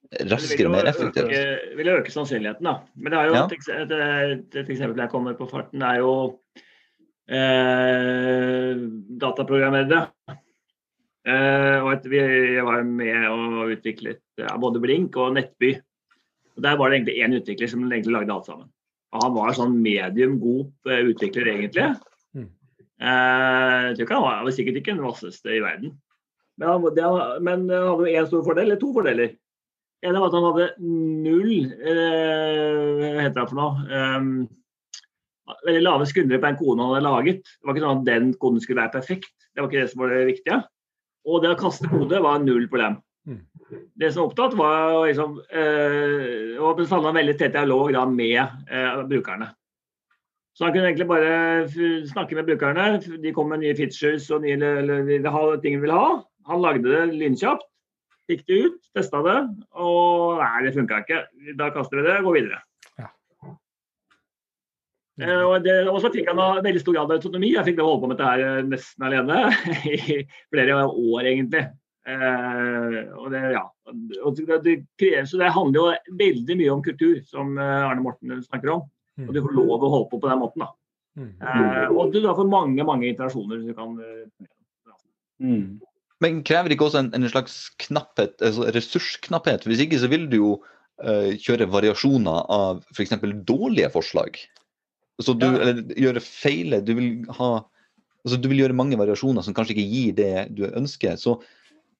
raskere 0.09 0.69
og 0.69 0.73
mer 0.73 0.89
effektivt. 0.89 1.29
Det 1.29 1.77
vil 1.77 1.91
øke 1.93 2.13
sannsynligheten, 2.13 2.65
da. 2.65 2.75
Men 2.97 3.13
det 3.13 3.19
er 3.19 3.29
jo 3.29 3.35
ja. 3.37 3.43
et, 3.45 3.69
et, 3.75 4.55
et, 4.55 4.69
eksempel 4.69 5.03
jeg 5.03 5.11
kommer 5.11 5.37
på 5.37 5.49
farten, 5.49 5.83
er 5.85 5.99
jo 6.01 6.13
eh, 7.29 8.81
dataprogrammerere. 9.21 10.07
Eh, 11.29 11.77
og 11.83 11.91
et, 11.93 12.09
vi 12.09 12.23
var 12.65 12.83
med 12.87 13.27
og 13.29 13.75
utviklet 13.75 14.23
ja, 14.39 14.55
både 14.57 14.81
Blink 14.81 15.17
og 15.19 15.35
Nettby. 15.37 15.75
Og 16.57 16.63
Der 16.65 16.77
var 16.79 16.89
det 16.89 16.99
egentlig 16.99 17.19
én 17.23 17.37
utvikler 17.37 17.69
som 17.71 17.85
egentlig 17.85 18.15
lagde 18.15 18.33
alt 18.33 18.49
sammen. 18.49 18.69
Og 19.13 19.25
han 19.25 19.35
var 19.35 19.57
sånn 19.57 19.77
medium 19.81 20.37
god 20.41 20.89
eh, 20.89 21.05
utvikler, 21.11 21.51
egentlig. 21.53 21.91
Mm. 22.33 22.49
Eh, 23.01 23.77
jeg 23.89 23.97
tror 23.97 24.07
ikke 24.07 24.17
han 24.17 24.25
var 24.47 24.55
sikkert 24.57 24.81
ikke 24.81 24.95
den 24.95 25.05
vasseste 25.05 25.53
i 25.53 25.61
verden. 25.63 25.93
Men 26.59 26.73
han, 26.73 26.89
det, 26.97 27.11
men 27.45 27.69
han 27.71 27.87
hadde 27.93 28.09
jo 28.09 28.17
én 28.19 28.27
stor 28.27 28.43
fordel, 28.47 28.67
eller 28.67 28.81
to 28.81 28.91
fordeler. 28.95 29.37
En 30.05 30.15
var 30.15 30.29
at 30.29 30.37
han 30.37 30.47
hadde 30.47 30.67
null 30.79 31.53
eh, 31.75 33.01
Hva 33.01 33.25
heter 33.25 33.35
det 33.41 33.47
for 33.49 33.57
noe? 33.59 33.83
Um, 33.91 34.29
veldig 35.65 35.81
lave 35.83 36.07
skuldre 36.07 36.39
på 36.39 36.47
en 36.47 36.59
kone 36.59 36.85
han 36.85 36.93
hadde 36.93 37.07
laget. 37.07 37.41
Det 37.43 37.67
var 37.67 37.75
ikke 37.75 37.85
sånn 37.85 38.01
at 38.01 38.07
den 38.07 38.33
koden 38.39 38.63
skulle 38.63 38.83
være 38.83 38.95
perfekt. 38.95 39.33
Det 39.49 39.63
var 39.63 39.69
ikke 39.71 39.81
det 39.81 39.91
som 39.91 40.03
var 40.03 40.13
det 40.13 40.25
viktige. 40.29 40.59
Og 41.27 41.43
det 41.43 41.51
å 41.51 41.59
kaste 41.59 41.89
kode 41.91 42.21
var 42.23 42.43
null 42.43 42.69
problem. 42.71 42.99
Mm 43.27 43.41
det 43.99 44.11
som 44.13 44.27
opptatt, 44.27 44.55
var 44.57 45.05
liksom, 45.07 45.37
eh, 45.51 46.57
å 46.59 46.73
bestandig 46.77 47.13
veldig 47.17 47.37
tett 47.37 47.55
dialog 47.55 47.91
da, 47.93 48.05
med 48.05 48.39
eh, 48.41 49.01
brukerne. 49.09 49.51
Så 50.55 50.65
han 50.65 50.73
kunne 50.73 50.89
egentlig 50.89 51.07
bare 51.07 52.05
snakke 52.09 52.35
med 52.35 52.49
brukerne. 52.49 52.87
De 53.23 53.33
kom 53.35 53.51
med 53.51 53.61
nye 53.63 53.75
features 53.77 54.27
og 54.33 54.43
nye 54.43 54.57
eller, 54.57 55.05
eller, 55.05 55.29
ha 55.31 55.43
ting 55.63 55.77
de 55.77 55.83
ville 55.85 55.95
ha. 55.95 56.17
Han 56.49 56.63
lagde 56.63 56.89
det 56.89 57.15
lynkjapt. 57.15 57.63
Fikk 58.29 58.45
det 58.45 58.57
ut, 58.61 58.81
testa 58.93 59.23
det, 59.25 59.37
og 59.81 60.37
nei, 60.37 60.65
det 60.67 60.75
funka 60.75 61.01
ikke. 61.01 61.23
Da 61.57 61.71
kaster 61.73 61.97
vi 61.97 62.05
det 62.05 62.19
og 62.19 62.27
går 62.29 62.35
videre. 62.37 62.59
Ja. 63.01 63.07
Eh, 65.19 65.41
og, 65.47 65.55
det, 65.65 65.79
og, 65.89 65.97
så 66.03 66.11
fikk 66.13 66.29
en 66.29 66.41
veldig 66.61 66.83
stor 66.83 66.95
grad 66.95 67.09
av 67.09 67.17
autonomi. 67.17 67.55
Jeg 67.55 67.65
fikk 67.65 67.79
det 67.79 67.85
å 67.85 67.89
holde 67.89 68.03
på 68.03 68.11
med 68.11 68.19
dette 68.19 68.29
her 68.29 68.43
eh, 68.45 68.67
nesten 68.69 69.07
alene 69.07 69.39
i 69.95 70.19
flere 70.53 70.77
år, 70.85 71.31
egentlig. 71.31 71.65
Eh, 72.09 72.99
og 73.17 73.33
det, 73.33 73.41
ja, 73.57 73.65
og 74.23 74.39
det, 74.63 74.77
krever, 74.99 75.25
så 75.29 75.41
det 75.41 75.51
handler 75.57 75.81
jo 75.81 76.15
veldig 76.21 76.61
mye 76.61 76.71
om 76.75 76.85
kultur, 76.85 77.17
som 77.27 77.57
eh, 77.57 77.89
Arne 77.89 78.05
Morten 78.05 78.39
snakker 78.45 78.75
om. 78.77 78.85
Og 79.25 79.33
du 79.35 79.41
får 79.43 79.57
lov 79.57 79.83
å 79.83 79.91
holde 79.91 80.07
på 80.13 80.21
på 80.21 80.29
den 80.29 80.39
måten. 80.39 80.63
da. 80.63 80.71
Mm. 81.19 81.33
Eh, 81.41 81.87
og 81.91 82.13
du 82.13 82.21
har 82.23 82.37
fått 82.37 82.53
mange 82.53 82.85
mange 82.87 83.09
interaksjoner 83.09 83.59
du 83.65 83.73
kan 83.75 83.97
mm. 85.41 85.79
Men 86.23 86.41
krever 86.47 86.69
det 86.69 86.75
ikke 86.75 86.89
også 86.89 87.03
en, 87.05 87.13
en 87.15 87.29
slags 87.31 87.57
knapphet, 87.85 88.35
altså 88.43 88.67
ressursknapphet? 88.75 89.67
Hvis 89.69 89.85
ikke 89.85 89.99
så 90.01 90.09
vil 90.11 90.27
du 90.31 90.37
jo 90.39 90.53
uh, 90.59 91.31
kjøre 91.39 91.69
variasjoner 91.71 92.49
av 92.51 92.81
f.eks. 92.91 93.15
For 93.15 93.43
dårlige 93.47 93.91
forslag. 93.93 94.39
Så 95.19 95.35
du, 95.35 95.47
ja. 95.47 95.61
eller 95.63 95.95
gjøre 95.99 96.23
feile. 96.23 96.81
Du 96.83 96.93
vil 96.97 97.13
ha 97.39 97.53
altså 98.25 98.39
du 98.39 98.49
vil 98.51 98.65
gjøre 98.65 98.75
mange 98.75 98.99
variasjoner 98.99 99.45
som 99.45 99.55
kanskje 99.55 99.77
ikke 99.77 99.87
gir 99.87 100.17
det 100.17 100.33
du 100.57 100.65
ønsker. 100.67 101.15
Så 101.19 101.37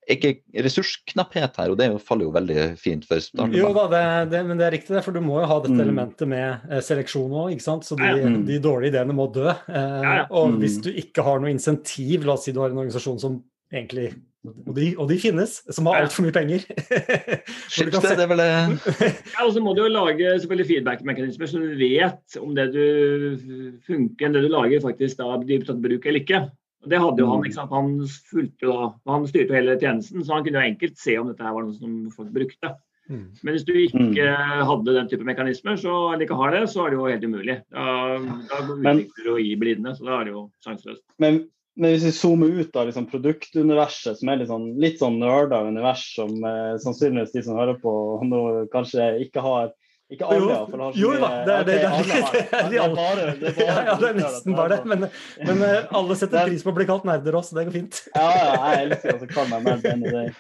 ikke 0.10 0.40
ressursknapphet 0.66 1.58
her, 1.60 1.72
og 1.72 1.78
det 1.78 1.88
faller 2.02 2.26
jo 2.26 2.34
veldig 2.34 2.64
fint 2.82 3.04
for 3.06 3.22
starten. 3.22 3.54
Jo 3.54 3.70
da, 3.76 3.84
det, 3.92 4.02
det, 4.32 4.40
men 4.48 4.58
det 4.58 4.66
er 4.66 4.74
riktig, 4.74 4.96
det, 4.96 5.04
for 5.06 5.14
du 5.14 5.22
må 5.22 5.38
jo 5.44 5.50
ha 5.52 5.60
dette 5.62 5.76
mm. 5.76 5.84
elementet 5.84 6.32
med 6.32 6.66
eh, 6.72 6.82
seleksjon 6.86 7.36
òg. 7.44 7.60
Så 7.62 7.98
de, 8.00 8.10
mm. 8.18 8.40
de, 8.48 8.58
dårlige 8.64 8.96
ideene 8.96 9.16
må 9.16 9.30
dø. 9.36 9.46
Eh, 9.52 10.24
og 10.26 10.56
mm. 10.56 10.58
hvis 10.64 10.80
du 10.86 10.90
ikke 10.90 11.26
har 11.28 11.44
noe 11.44 11.54
insentiv, 11.54 12.26
la 12.26 12.34
oss 12.36 12.48
si 12.48 12.56
du 12.56 12.62
har 12.64 12.74
en 12.74 12.82
organisasjon 12.82 13.22
som 13.22 13.38
egentlig 13.74 14.12
og 14.48 14.72
de, 14.78 14.86
og 14.96 15.10
de 15.10 15.18
finnes, 15.20 15.58
som 15.76 15.88
har 15.90 16.06
altfor 16.06 16.24
mye 16.24 16.34
penger. 16.36 16.64
Skipsted, 17.74 18.14
det 18.16 18.24
er 18.24 18.30
vel 18.32 18.40
det 18.40 18.52
Ja, 19.34 19.44
og 19.44 19.52
så 19.52 19.64
må 19.64 19.74
du 19.76 19.82
jo 19.84 19.92
lage 19.92 20.32
selvfølgelig 20.40 20.68
feedback-mekanismer, 20.70 21.50
så 21.52 21.60
du 21.60 21.74
vet 21.76 22.38
om 22.40 22.54
det 22.56 22.70
du 22.72 22.86
funker, 23.88 24.32
det 24.32 24.46
du 24.46 24.48
lager, 24.54 24.80
faktisk 24.86 25.20
da 25.20 25.36
blir 25.44 25.66
tatt 25.68 25.82
bruk 25.84 26.08
eller 26.08 26.24
ikke. 26.24 26.46
Og 26.86 26.94
Det 26.94 27.02
hadde 27.04 27.20
jo 27.20 27.28
han. 27.28 27.42
Mm. 27.42 27.50
ikke 27.50 27.58
sant? 27.58 27.76
Han, 27.76 27.90
fulgte 28.32 28.70
da, 28.72 28.92
han 29.12 29.28
styrte 29.28 29.58
hele 29.58 29.76
tjenesten, 29.82 30.24
så 30.24 30.38
han 30.38 30.48
kunne 30.48 30.64
jo 30.64 30.72
enkelt 30.72 31.02
se 31.02 31.18
om 31.20 31.28
dette 31.28 31.44
her 31.44 31.58
var 31.58 31.68
noe 31.68 31.76
som 31.76 32.00
folk 32.16 32.32
brukte. 32.40 32.72
Mm. 33.10 33.26
Men 33.44 33.56
hvis 33.56 33.68
du 33.68 33.74
ikke 33.76 34.08
mm. 34.24 34.66
hadde 34.72 34.96
den 34.96 35.12
type 35.12 35.28
mekanismer, 35.28 35.76
så, 35.82 35.98
eller 36.14 36.24
ikke 36.24 36.40
har 36.40 36.56
det, 36.56 36.64
så 36.72 36.86
er 36.86 36.94
det 36.94 37.02
jo 37.02 37.12
helt 37.12 37.28
umulig. 37.28 37.60
Da, 37.76 37.86
da 38.56 38.64
utvikler 38.64 39.28
du 39.28 39.34
i 39.44 39.56
blinde, 39.60 39.98
så 39.98 40.08
da 40.08 40.20
er 40.22 40.30
det 40.30 40.38
jo 40.38 40.48
sjanseløst. 40.64 41.04
Men, 41.20 41.44
men, 41.80 41.94
hvis 41.94 42.06
vi 42.06 42.14
zoomer 42.16 42.60
ut 42.60 42.76
av 42.76 42.90
liksom 42.90 43.08
produktuniverset, 43.10 44.20
som 44.20 44.32
er 44.32 44.42
litt 44.42 44.52
sånn, 44.52 44.66
litt 44.84 45.00
sånn 45.02 45.20
nerda 45.22 45.62
univers, 45.68 46.04
som 46.18 46.34
eh, 46.44 46.74
sannsynligvis 46.84 47.36
de 47.36 47.46
som 47.46 47.60
hører 47.60 47.80
på 47.82 47.94
nå 48.28 48.42
kanskje 48.74 49.14
ikke 49.26 49.44
har 49.46 49.72
ikke 50.10 50.26
alle. 50.26 50.56
Jo, 50.98 51.12
jo 51.14 51.20
da, 51.22 51.28
det 51.46 51.54
er, 51.54 51.66
det, 51.68 51.74
er 54.10 54.16
nesten 54.18 54.56
bare 54.58 54.72
det. 54.72 54.80
Men, 54.90 55.06
men 55.46 55.62
uh, 55.62 55.92
alle 56.00 56.18
setter 56.18 56.50
pris 56.50 56.66
på 56.66 56.72
å 56.74 56.78
bli 56.80 56.88
kalt 56.90 57.06
nerder 57.06 57.38
også, 57.38 57.54
det 57.60 57.68
går 57.68 57.76
fint. 57.78 58.00
ja, 58.18 58.30
ja, 58.34 58.56
jeg 58.58 58.88
elsker 58.88 59.22
å 59.22 59.30
kalle 59.30 59.60
meg 59.62 59.86
nerd. 59.86 60.34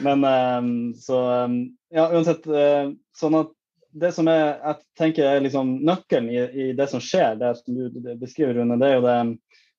Men 0.00 0.24
um, 0.24 0.70
så 0.96 1.20
um, 1.44 1.58
Ja, 1.92 2.08
uansett. 2.08 2.48
Uh, 2.48 2.96
sånn 3.12 3.36
at 3.36 3.52
det 3.92 4.14
som 4.16 4.28
er, 4.32 4.56
jeg 4.56 4.80
tenker 4.96 5.28
er 5.28 5.44
liksom 5.44 5.74
nøkkelen 5.84 6.30
i, 6.32 6.38
i, 6.40 6.70
det 6.76 6.88
som 6.88 7.02
skjer, 7.04 7.36
det 7.36 7.52
som 7.58 7.76
du 7.76 8.14
beskriver, 8.16 8.56
Rune, 8.56 8.80
det 8.80 8.88
er 8.88 8.96
jo 8.96 9.04
det 9.04 9.16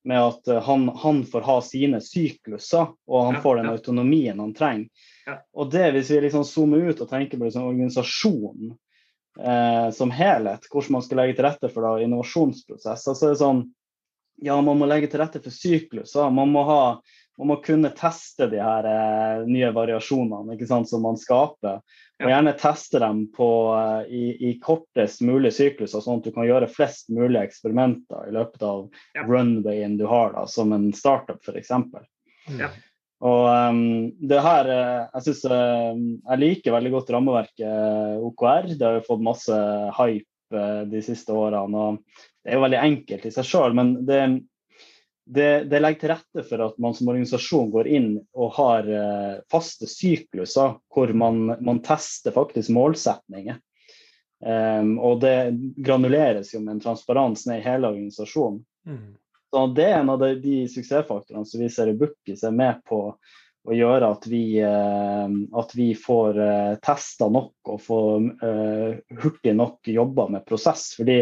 med 0.03 0.19
at 0.19 0.49
han, 0.65 0.87
han 0.89 1.21
får 1.25 1.45
ha 1.47 1.57
sine 1.63 1.99
sykluser, 2.03 2.91
og 3.07 3.27
han 3.29 3.41
får 3.43 3.61
den 3.61 3.69
autonomien 3.71 4.39
han 4.39 4.53
trenger. 4.55 5.05
Og 5.55 5.71
det, 5.71 5.85
hvis 5.95 6.11
vi 6.11 6.21
liksom 6.25 6.43
zoomer 6.47 6.89
ut 6.89 7.03
og 7.03 7.09
tenker 7.09 7.39
på 7.39 7.47
liksom 7.47 7.69
organisasjonen, 7.69 8.73
eh, 9.39 9.87
som 9.95 10.11
helhet, 10.11 10.67
hvordan 10.71 10.97
man 10.97 11.05
skal 11.05 11.21
legge 11.21 11.37
til 11.37 11.47
rette 11.47 11.71
for 11.71 11.87
da, 11.87 11.93
innovasjonsprosesser. 12.03 13.15
Så 13.15 13.27
er 13.27 13.33
det 13.33 13.41
sånn, 13.41 13.63
ja, 14.43 14.57
man 14.61 14.79
må 14.79 14.89
legge 14.89 15.09
til 15.11 15.23
rette 15.23 15.41
for 15.43 15.55
sykluser. 15.55 16.31
Man 16.33 16.51
må, 16.53 16.65
ha, 16.67 16.81
man 17.39 17.49
må 17.49 17.57
kunne 17.65 17.89
teste 17.97 18.47
de 18.51 18.59
her 18.61 18.87
eh, 18.87 19.43
nye 19.49 19.71
variasjonene 19.73 20.53
ikke 20.55 20.69
sant, 20.69 20.89
som 20.89 21.01
man 21.05 21.17
skaper. 21.17 21.81
Og 22.23 22.29
gjerne 22.29 22.53
teste 22.59 23.01
dem 23.01 23.25
på, 23.33 23.49
eh, 23.73 24.13
i, 24.13 24.23
i, 24.49 24.53
kortest 24.63 25.23
mulig 25.25 25.53
sykluser, 25.57 26.03
sånn 26.03 26.21
at 26.21 26.29
du 26.29 26.35
kan 26.35 26.47
gjøre 26.47 26.69
flest 26.71 27.09
mulig 27.13 27.41
eksperimenter 27.41 28.29
i 28.29 28.35
løpet 28.37 28.65
av 28.69 28.85
ja. 29.17 29.25
runwayen 29.25 29.97
du 29.99 30.05
har, 30.11 30.35
da, 30.37 30.45
som 30.47 30.75
en 30.77 30.91
startup 30.95 31.41
f.eks. 31.41 31.73
Ja. 32.59 32.69
Og 33.23 33.47
um, 33.47 34.11
det 34.19 34.41
her 34.43 34.69
eh, 34.71 35.03
Jeg 35.13 35.25
synes 35.27 35.43
uh, 35.47 35.95
jeg 35.95 36.41
liker 36.41 36.75
veldig 36.75 36.91
godt 36.97 37.11
rammeverket 37.15 37.65
eh, 37.67 38.15
OKR. 38.19 38.73
Det 38.75 38.87
har 38.87 38.97
jo 38.99 39.07
fått 39.07 39.23
masse 39.23 39.59
hype 39.99 40.57
uh, 40.57 40.83
de 40.91 41.03
siste 41.05 41.35
årene. 41.35 41.85
og 41.87 42.25
Det 42.43 42.51
er 42.51 42.59
jo 42.59 42.65
veldig 42.65 42.81
enkelt 42.81 43.29
i 43.29 43.31
seg 43.31 43.47
sjøl, 43.47 43.77
men 43.79 43.95
det, 44.07 44.19
det, 45.25 45.63
det, 45.71 45.79
legger 45.79 45.99
til 46.01 46.11
rette 46.11 46.43
for 46.49 46.63
at 46.65 46.79
man 46.83 46.95
som 46.97 47.09
organisasjon 47.13 47.69
går 47.71 47.87
inn 47.87 48.09
og 48.35 48.55
har 48.57 48.89
uh, 48.89 49.35
faste 49.51 49.87
sykluser 49.87 50.75
hvor 50.93 51.13
man, 51.15 51.45
man 51.63 51.79
tester 51.85 52.35
faktisk 52.35 52.73
målsetninger. 52.75 53.59
Um, 54.43 54.97
og 54.99 55.21
det 55.23 55.53
granuleres 55.79 56.51
jo 56.51 56.59
med 56.59 56.75
en 56.75 56.83
transparens 56.83 57.45
ned 57.47 57.61
i 57.61 57.67
hele 57.67 57.93
organisasjonen. 57.93 58.59
Mm. 58.83 59.13
Så 59.53 59.63
det 59.77 59.85
er 59.87 60.01
en 60.01 60.11
av 60.11 60.19
de, 60.19 60.33
de 60.43 60.57
suksessfaktorene 60.67 61.47
som 61.47 61.61
vi 61.61 61.69
ser 61.71 61.91
i 61.91 61.95
Bookies 61.95 62.43
er 62.43 62.55
med 62.57 62.81
på 62.89 63.05
å 63.63 63.75
gjøre 63.75 64.09
at 64.15 64.25
vi, 64.27 64.57
eh, 64.59 65.35
at 65.59 65.75
vi 65.77 65.91
får 65.95 66.39
eh, 66.41 66.71
testa 66.83 67.29
nok 67.31 67.71
og 67.71 67.79
får 67.79 68.25
uh, 68.43 68.95
hurtig 69.23 69.53
nok 69.55 69.87
jobba 69.87 70.27
med 70.35 70.43
prosess. 70.49 70.89
Fordi 70.97 71.21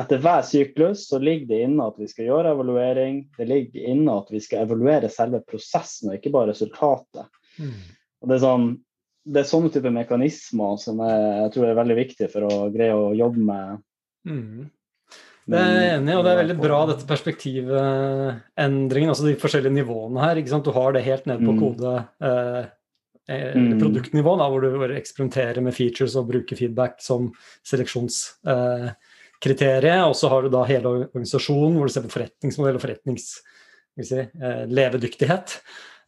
etter 0.00 0.20
hver 0.24 0.46
syklus 0.48 1.04
så 1.10 1.20
ligger 1.20 1.50
det 1.50 1.58
inne 1.66 1.90
at 1.90 1.98
vi 2.00 2.08
skal 2.08 2.30
gjøre 2.30 2.54
evaluering. 2.54 3.26
Det 3.36 3.48
ligger 3.48 3.90
inne 3.92 4.14
at 4.22 4.32
vi 4.32 4.40
skal 4.40 4.64
evaluere 4.64 5.10
selve 5.12 5.42
prosessen 5.44 6.10
og 6.10 6.16
ikke 6.16 6.32
bare 6.32 6.54
resultatet. 6.54 7.28
Mm. 7.60 7.76
Det 8.22 8.38
er 8.38 8.44
sånn 8.46 8.72
det 9.22 9.42
er 9.42 9.46
sånne 9.46 9.70
type 9.70 9.90
mekanismer 9.94 10.78
som 10.82 10.98
jeg, 10.98 11.26
jeg, 11.38 11.50
tror 11.54 11.68
er 11.68 11.78
veldig 11.78 11.96
viktige 11.98 12.30
for 12.32 12.46
å 12.48 12.68
greie 12.74 12.94
å 12.96 13.12
jobbe 13.14 13.44
med. 13.46 13.82
Mm. 14.26 14.70
Det 15.52 15.58
er 15.58 15.76
jeg 15.76 15.94
enig 15.96 16.12
i, 16.12 16.16
og 16.16 16.24
det 16.24 16.32
er 16.32 16.40
veldig 16.40 16.56
bra 16.58 16.80
dette 16.90 17.06
perspektivendringen, 17.06 19.10
altså 19.10 19.26
de 19.26 19.38
forskjellige 19.38 19.74
nivåene 19.74 20.22
her. 20.22 20.40
Du 20.42 20.70
har 20.74 20.94
det 20.94 21.06
helt 21.06 21.26
ned 21.30 21.42
på 21.42 21.54
mm. 21.54 21.62
kode 21.62 21.94
eh, 22.22 22.60
eh 23.30 23.56
mm. 23.58 23.72
produktnivå, 23.78 24.36
da, 24.38 24.50
hvor 24.50 24.66
du 24.66 24.94
eksperimenterer 24.94 25.62
med 25.62 25.76
features 25.78 26.18
og 26.18 26.30
bruker 26.32 26.58
feedback 26.58 26.98
som 27.02 27.30
seleksjons... 27.68 28.24
Eh, 28.46 28.92
og 30.06 30.16
så 30.18 30.28
har 30.30 30.44
du 30.44 30.52
da 30.52 30.62
hele 30.68 30.90
organisasjonen 31.08 31.78
hvor 31.78 31.88
du 31.88 31.94
ser 31.94 32.04
på 32.06 32.12
forretningsmodell 32.14 32.78
og 32.78 32.84
forretnings 32.84 33.32
si, 33.98 34.20
eh, 34.22 34.64
levedyktighet. 34.70 35.56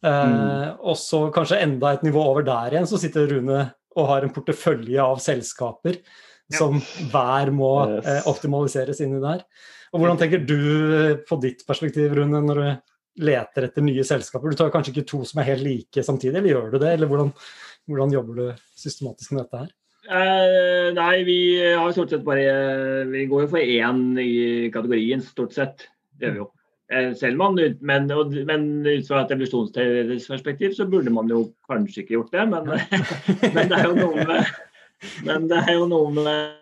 Mm. 0.05 0.11
Eh, 0.11 0.69
og 0.85 0.97
så 0.99 1.25
kanskje 1.33 1.61
enda 1.65 1.93
et 1.93 2.05
nivå 2.05 2.21
over 2.21 2.45
der 2.45 2.75
igjen, 2.75 2.87
så 2.89 2.99
sitter 3.01 3.27
Rune 3.31 3.61
og 3.95 4.09
har 4.11 4.25
en 4.25 4.33
portefølje 4.35 5.01
av 5.01 5.21
selskaper 5.23 5.97
ja. 5.97 6.57
som 6.57 6.81
hver 7.11 7.51
må 7.55 7.71
yes. 7.89 8.09
eh, 8.11 8.27
optimaliseres 8.29 9.01
inni 9.05 9.21
der. 9.23 9.45
Og 9.93 10.01
Hvordan 10.01 10.19
tenker 10.19 10.43
du 10.43 10.59
eh, 10.97 11.15
på 11.27 11.39
ditt 11.43 11.63
perspektiv, 11.67 12.13
Rune, 12.17 12.41
når 12.43 12.61
du 12.61 13.25
leter 13.25 13.69
etter 13.69 13.85
nye 13.85 14.03
selskaper? 14.05 14.51
Du 14.51 14.59
tar 14.59 14.73
kanskje 14.73 14.95
ikke 14.95 15.07
to 15.13 15.23
som 15.27 15.41
er 15.41 15.51
helt 15.53 15.65
like 15.65 16.03
samtidig, 16.03 16.41
eller 16.41 16.51
gjør 16.51 16.69
du 16.73 16.79
det? 16.83 16.91
Eller 16.97 17.11
hvordan, 17.11 17.31
hvordan 17.87 18.15
jobber 18.17 18.41
du 18.41 18.45
systematisk 18.75 19.33
med 19.33 19.45
dette 19.45 19.63
her? 19.63 19.73
Eh, 20.05 20.87
nei, 20.93 21.23
vi 21.25 21.39
har 21.73 21.91
stort 21.95 22.11
sett 22.13 22.25
bare 22.25 23.05
Vi 23.09 23.23
går 23.25 23.45
jo 23.45 23.47
for 23.55 23.57
én 23.57 24.19
i 24.21 24.69
kategorien, 24.73 25.23
stort 25.25 25.55
sett. 25.55 25.87
Det 26.19 26.29
gjør 26.29 26.35
vi 26.35 26.43
jo. 26.43 26.49
Eh, 26.93 27.13
selv 27.17 27.39
man, 27.41 27.57
men, 27.81 28.11
men 28.45 28.67
ut 28.85 29.07
fra 29.07 29.23
et 29.23 29.31
evolusjonsteoretisk 29.33 30.29
perspektiv 30.35 30.75
så 30.77 30.85
burde 30.85 31.13
man 31.13 31.31
jo 31.31 31.47
kanskje 31.69 32.03
ikke 32.03 32.19
gjort 32.19 32.35
det. 32.35 32.45
Men, 32.51 32.69
men 33.55 33.71
det 33.71 33.79
er 33.79 33.89
jo 33.89 33.95
noe 33.97 34.27
med, 34.29 34.53
men 35.25 35.49
det 35.49 35.63
er 35.63 35.73
jo 35.79 35.89
noe 35.89 36.13
med 36.13 36.53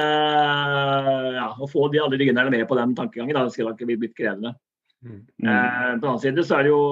uh, 0.00 1.28
ja, 1.38 1.48
å 1.54 1.70
få 1.70 1.86
de 1.92 2.02
alle 2.02 2.18
ryggene 2.18 2.46
med 2.50 2.66
på 2.70 2.78
den 2.78 2.96
tankegangen. 2.98 3.36
Da. 3.36 3.46
Det 3.46 3.68
ikke 3.76 3.90
bli 3.92 4.00
blitt 4.02 4.16
krevende. 4.18 4.56
Mm. 5.04 5.20
Uh, 5.44 5.46
på 5.46 6.02
den 6.02 6.10
annen 6.10 6.24
side 6.24 6.46
så 6.48 6.58
er 6.58 6.66
det 6.66 6.74
jo 6.74 6.82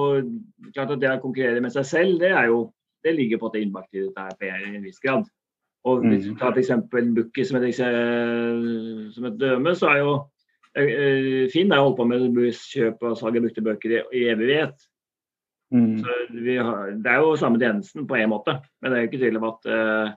klart 0.77 0.95
at 0.95 1.03
det 1.03 1.11
å 1.17 1.23
konkurrere 1.25 1.65
med 1.65 1.75
seg 1.75 1.89
selv, 1.89 2.21
det, 2.23 2.31
er 2.31 2.51
jo, 2.53 2.67
det 3.05 3.15
ligger 3.17 3.41
på 3.41 3.49
at 3.49 3.55
det 3.55 3.63
er 3.63 3.67
innbakt 3.67 3.95
i 3.95 4.05
dette 4.07 4.27
her 4.51 4.67
i 4.67 4.75
en 4.77 4.85
viss 4.85 5.01
grad. 5.03 5.27
Og 5.89 6.05
hvis 6.07 6.29
du 6.29 6.37
tar 6.39 6.55
f.eks. 6.55 6.71
Bookie 6.93 7.45
som, 7.45 7.65
som 9.15 9.25
et 9.27 9.41
døme, 9.41 9.73
så 9.75 9.89
er 9.91 10.03
jo 10.05 10.13
Eh, 10.73 10.85
eh, 10.85 11.51
Finn 11.53 11.73
har 11.73 11.85
holdt 11.85 11.99
på 11.99 12.07
med 12.09 12.33
kjøp 12.57 13.05
og 13.05 13.19
salg 13.21 13.37
av 13.37 13.45
brukte 13.45 13.65
bøker 13.65 13.93
i, 13.93 14.01
i 14.17 14.25
evighet. 14.33 14.89
Mm. 15.73 16.01
Har, 16.05 16.91
det 17.01 17.13
er 17.13 17.21
jo 17.21 17.37
samme 17.41 17.61
tjenesten 17.61 18.07
på 18.09 18.19
en 18.19 18.33
måte, 18.33 18.59
men 18.81 18.93
det 18.93 18.99
er 18.99 19.05
jo 19.05 19.11
ikke 19.11 19.23
tvil 19.23 19.39
om 19.41 19.47
at 19.49 19.69
uh, 19.73 20.11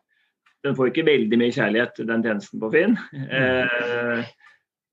den 0.68 0.76
får 0.76 0.90
ikke 0.92 1.06
veldig 1.08 1.40
mye 1.40 1.56
kjærlighet, 1.56 2.02
den 2.10 2.26
tjenesten 2.26 2.64
på 2.64 2.72
Finn. 2.74 2.98
Uh, 3.16 4.20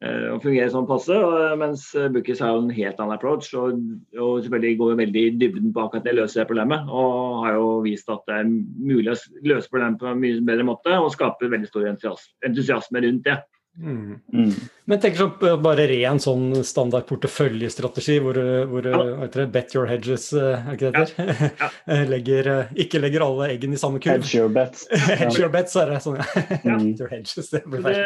og 0.03 0.43
fungerer 0.43 0.71
sånn 0.73 0.89
passe, 0.89 1.15
og, 1.15 1.53
mens 1.61 1.85
Bookies 2.15 2.41
har 2.43 2.57
en 2.59 2.71
helt 2.75 2.99
annen 2.99 3.15
approach. 3.15 3.53
Og, 3.59 3.79
og 4.19 4.43
selvfølgelig 4.43 4.79
går 4.81 4.99
veldig 5.03 5.25
i 5.29 5.35
dybden 5.39 5.75
på 5.75 5.85
akkurat 5.85 6.09
det 6.09 6.17
løser 6.19 6.43
det 6.43 6.49
problemet. 6.51 6.89
Og 6.91 7.45
har 7.45 7.59
jo 7.59 7.69
vist 7.87 8.11
at 8.11 8.25
det 8.27 8.41
er 8.41 8.51
mulig 8.51 9.15
å 9.15 9.19
løse 9.53 9.71
problemet 9.71 10.01
på 10.03 10.11
en 10.11 10.23
mye 10.25 10.43
bedre 10.49 10.67
måte 10.67 10.99
og 10.99 11.13
skape 11.15 11.51
veldig 11.53 11.71
stor 11.71 11.87
entusiasme 11.93 13.05
rundt 13.07 13.29
det. 13.29 13.39
Mm. 13.73 14.19
Mm. 14.29 14.51
Men 14.85 14.99
tenk 15.01 15.17
sånn 15.17 15.63
bare 15.65 15.87
ren 15.89 16.19
sånn 16.21 16.59
standard 16.67 17.07
porteføljestrategi 17.09 18.19
hvor, 18.21 18.37
hvor 18.69 18.85
ja. 18.85 19.47
bet 19.49 19.73
your 19.73 19.89
hedges, 19.89 20.27
eh, 20.37 20.61
er 20.61 20.77
ikke 20.77 20.91
det 20.93 21.05
heter? 21.07 21.33
Ja. 21.33 21.49
Ja. 21.63 21.69
Eh, 21.93 22.03
legger, 22.07 22.49
eh, 22.53 22.75
ikke 22.85 23.01
legger 23.01 23.25
alle 23.25 23.49
eggene 23.55 23.75
i 23.75 23.81
samme 23.81 23.99
kurv. 24.03 24.23
Hedge 24.23 24.39
your 24.39 24.53
bets. 24.53 24.85
hedge 25.09 25.41
your 25.41 25.51
bets, 25.53 25.75
er 25.81 25.91
det 25.91 26.03
sånn, 26.05 26.21
ja. 26.21 26.27
Mm. 26.73 26.93
your 27.01 27.09
hedges, 27.11 27.49
det 27.53 27.63
blir 27.67 27.83
feil. 27.83 27.97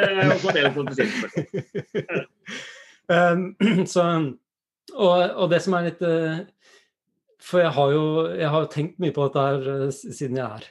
um, 3.11 3.42
så, 3.92 4.06
og, 4.94 5.18
og, 5.26 5.50
det 5.50 5.61
som 5.64 5.76
er 5.76 5.90
litt 5.90 6.02
For 7.42 7.62
jeg 7.62 7.75
har 7.75 7.92
jo 7.92 8.06
jeg 8.38 8.52
har 8.54 8.70
tenkt 8.73 9.02
mye 9.02 9.14
på 9.14 9.26
dette 9.26 9.44
her 9.49 9.90
siden 9.92 10.38
jeg 10.40 10.46
er 10.46 10.62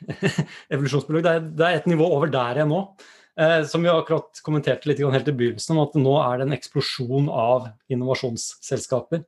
evolusjonsbiolog. 0.76 1.28
Det, 1.28 1.36
det 1.60 1.68
er 1.68 1.84
et 1.84 1.92
nivå 1.92 2.08
over 2.16 2.32
der 2.32 2.62
jeg 2.62 2.66
er 2.66 2.72
nå. 2.72 2.82
Eh, 3.40 3.66
som 3.68 3.84
vi 3.84 3.92
akkurat 3.92 4.40
kommenterte 4.44 4.88
litt 4.88 5.02
helt 5.04 5.28
i 5.28 5.36
begynnelsen, 5.36 5.76
om 5.76 5.84
at 5.84 5.96
nå 6.00 6.16
er 6.24 6.40
det 6.40 6.48
en 6.48 6.56
eksplosjon 6.56 7.28
av 7.28 7.68
innovasjonsselskaper. 7.92 9.26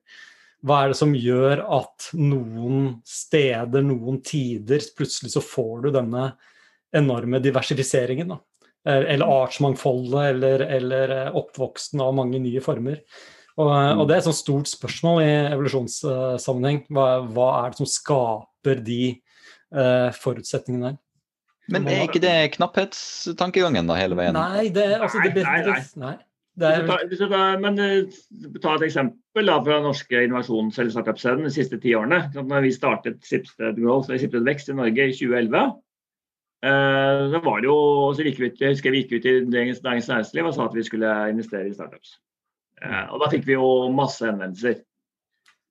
Hva 0.65 0.81
er 0.81 0.91
det 0.91 0.99
som 0.99 1.15
gjør 1.15 1.61
at 1.75 2.09
noen 2.17 3.01
steder, 3.05 3.83
noen 3.85 4.21
tider, 4.25 4.81
plutselig 4.97 5.35
så 5.35 5.43
får 5.43 5.85
du 5.85 5.89
denne 5.99 6.29
enorme 6.95 7.41
diversifiseringen? 7.43 8.31
da? 8.31 8.39
Eh, 8.87 9.03
eller 9.13 9.33
artsmangfoldet, 9.43 10.21
eller, 10.31 10.63
eller 10.79 11.15
eh, 11.17 11.33
oppvoksten 11.35 12.01
av 12.03 12.15
mange 12.15 12.39
nye 12.39 12.63
former. 12.63 13.01
Og, 13.57 13.67
og, 13.67 14.03
det 14.07 14.15
er 14.15 14.21
et 14.21 14.29
sånt 14.29 14.39
stort 14.39 14.69
spørsmål 14.69 15.23
i 15.23 15.29
evolusjonssammenheng. 15.51 16.83
Hva, 16.93 17.07
hva, 17.25 17.47
er 17.59 17.73
det 17.73 17.81
som 17.81 17.89
skaper 17.89 18.83
de 18.85 19.01
uh, 19.73 20.13
forutsetningene 20.13 20.91
der? 20.91 20.99
Men 21.73 21.87
er 21.91 22.05
ikke 22.07 22.23
det 22.23 22.35
knapphetstankegangen 22.55 23.89
da 23.89 23.97
hele 23.99 24.17
veien? 24.19 24.37
Nei, 24.37 24.69
det, 24.73 24.85
altså, 25.01 25.21
det, 25.25 25.43
nei, 25.43 25.59
nei, 25.67 25.81
nei. 26.03 26.15
Det 26.57 26.69
er... 26.73 27.57
Men 27.61 27.77
uh, 27.77 28.21
ta 28.63 28.77
et 28.77 28.85
eksempel 28.87 29.51
da, 29.51 29.57
fra 29.65 29.81
norske 29.83 30.23
innovasjons- 30.25 30.79
eller 30.81 30.93
startup-scenen 30.95 31.45
de 31.45 31.53
siste 31.53 31.77
ti 31.83 31.93
årene. 31.97 32.23
Når 32.37 32.65
vi 32.65 32.73
startet 32.73 33.19
Sipsted 33.27 33.77
Growth 33.77 34.09
eller 34.09 34.23
Sipsted 34.23 34.47
Vekst 34.47 34.71
i 34.73 34.77
Norge 34.79 35.09
i 35.11 35.13
2011, 35.13 35.75
uh, 36.65 37.27
så 37.35 37.43
var 37.45 37.61
det 37.61 37.69
jo, 37.69 37.77
så 38.15 38.25
gikk 38.25 38.41
vi 38.41 38.49
ut, 38.49 38.63
jeg 38.63 38.77
husker 38.77 38.95
vi 38.95 39.03
gikk 39.03 39.17
ut 39.19 39.29
i 39.29 39.37
Dagens 39.53 39.83
Næringsliv 39.85 40.49
og 40.49 40.57
sa 40.57 40.65
at 40.65 40.77
vi 40.79 40.87
skulle 40.87 41.13
investere 41.35 41.69
i 41.69 41.77
startups. 41.77 42.17
Uh, 42.81 43.05
og 43.11 43.21
Da 43.21 43.33
fikk 43.35 43.45
vi 43.49 43.59
jo 43.59 43.67
masse 43.93 44.25
henvendelser. 44.25 44.81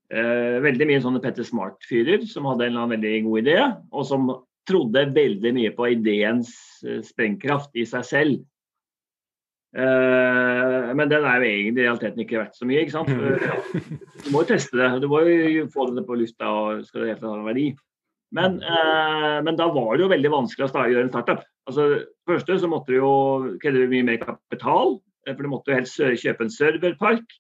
Eh, 0.07 0.57
veldig 0.63 0.87
mye 0.87 1.03
sånne 1.03 1.21
Petter 1.23 1.43
Smart-fyrer 1.47 2.23
som 2.31 2.45
hadde 2.47 2.69
en 2.69 2.71
eller 2.71 2.85
annen 2.85 2.95
veldig 2.95 3.15
god 3.25 3.41
idé, 3.41 3.57
og 3.91 4.05
som 4.07 4.29
trodde 4.69 5.07
veldig 5.15 5.53
mye 5.57 5.73
på 5.77 5.89
ideens 5.95 6.53
eh, 6.87 7.03
sprengkraft 7.07 7.77
i 7.79 7.87
seg 7.89 8.07
selv. 8.07 8.45
Uh, 9.77 10.95
men 10.97 11.11
den 11.11 11.27
er 11.29 11.43
jo 11.43 11.49
egentlig 11.51 11.83
i 11.83 11.85
realiteten 11.85 12.23
ikke 12.23 12.39
verdt 12.39 12.57
så 12.57 12.69
mye. 12.69 12.85
ikke 12.85 12.95
sant? 12.95 13.11
Mm. 13.13 13.99
Du 14.25 14.31
må 14.33 14.45
jo 14.45 14.51
teste 14.55 14.79
det. 14.79 14.89
Du 15.03 15.09
må 15.13 15.21
jo 15.27 15.67
få 15.73 15.91
det 15.93 16.07
på 16.07 16.17
lufta 16.17 16.49
og 16.49 16.87
skal 16.87 17.05
det 17.05 17.11
helt 17.13 17.27
ha 17.27 17.35
en 17.35 17.49
verdi. 17.51 17.67
Men, 18.37 18.57
uh, 18.65 19.39
men, 19.45 19.59
da 19.59 19.69
var 19.75 19.95
det 19.95 20.07
jo 20.07 20.13
veldig 20.15 20.33
vanskelig 20.33 20.71
å 20.71 20.87
gjøre 20.91 21.07
en 21.07 21.13
startup. 21.13 21.45
Altså, 21.69 21.89
første 22.31 22.57
så 22.63 22.71
måtte 22.71 22.95
du 22.95 23.03
jo 23.03 23.13
kreve 23.63 23.91
mye 23.93 24.07
mer 24.07 24.23
kapital. 24.23 24.97
For 25.27 25.43
du 25.43 25.51
måtte 25.51 25.73
jo 25.73 25.81
helst 25.81 26.01
kjøpe 26.23 26.47
en 26.47 26.55
serverpark 26.55 27.37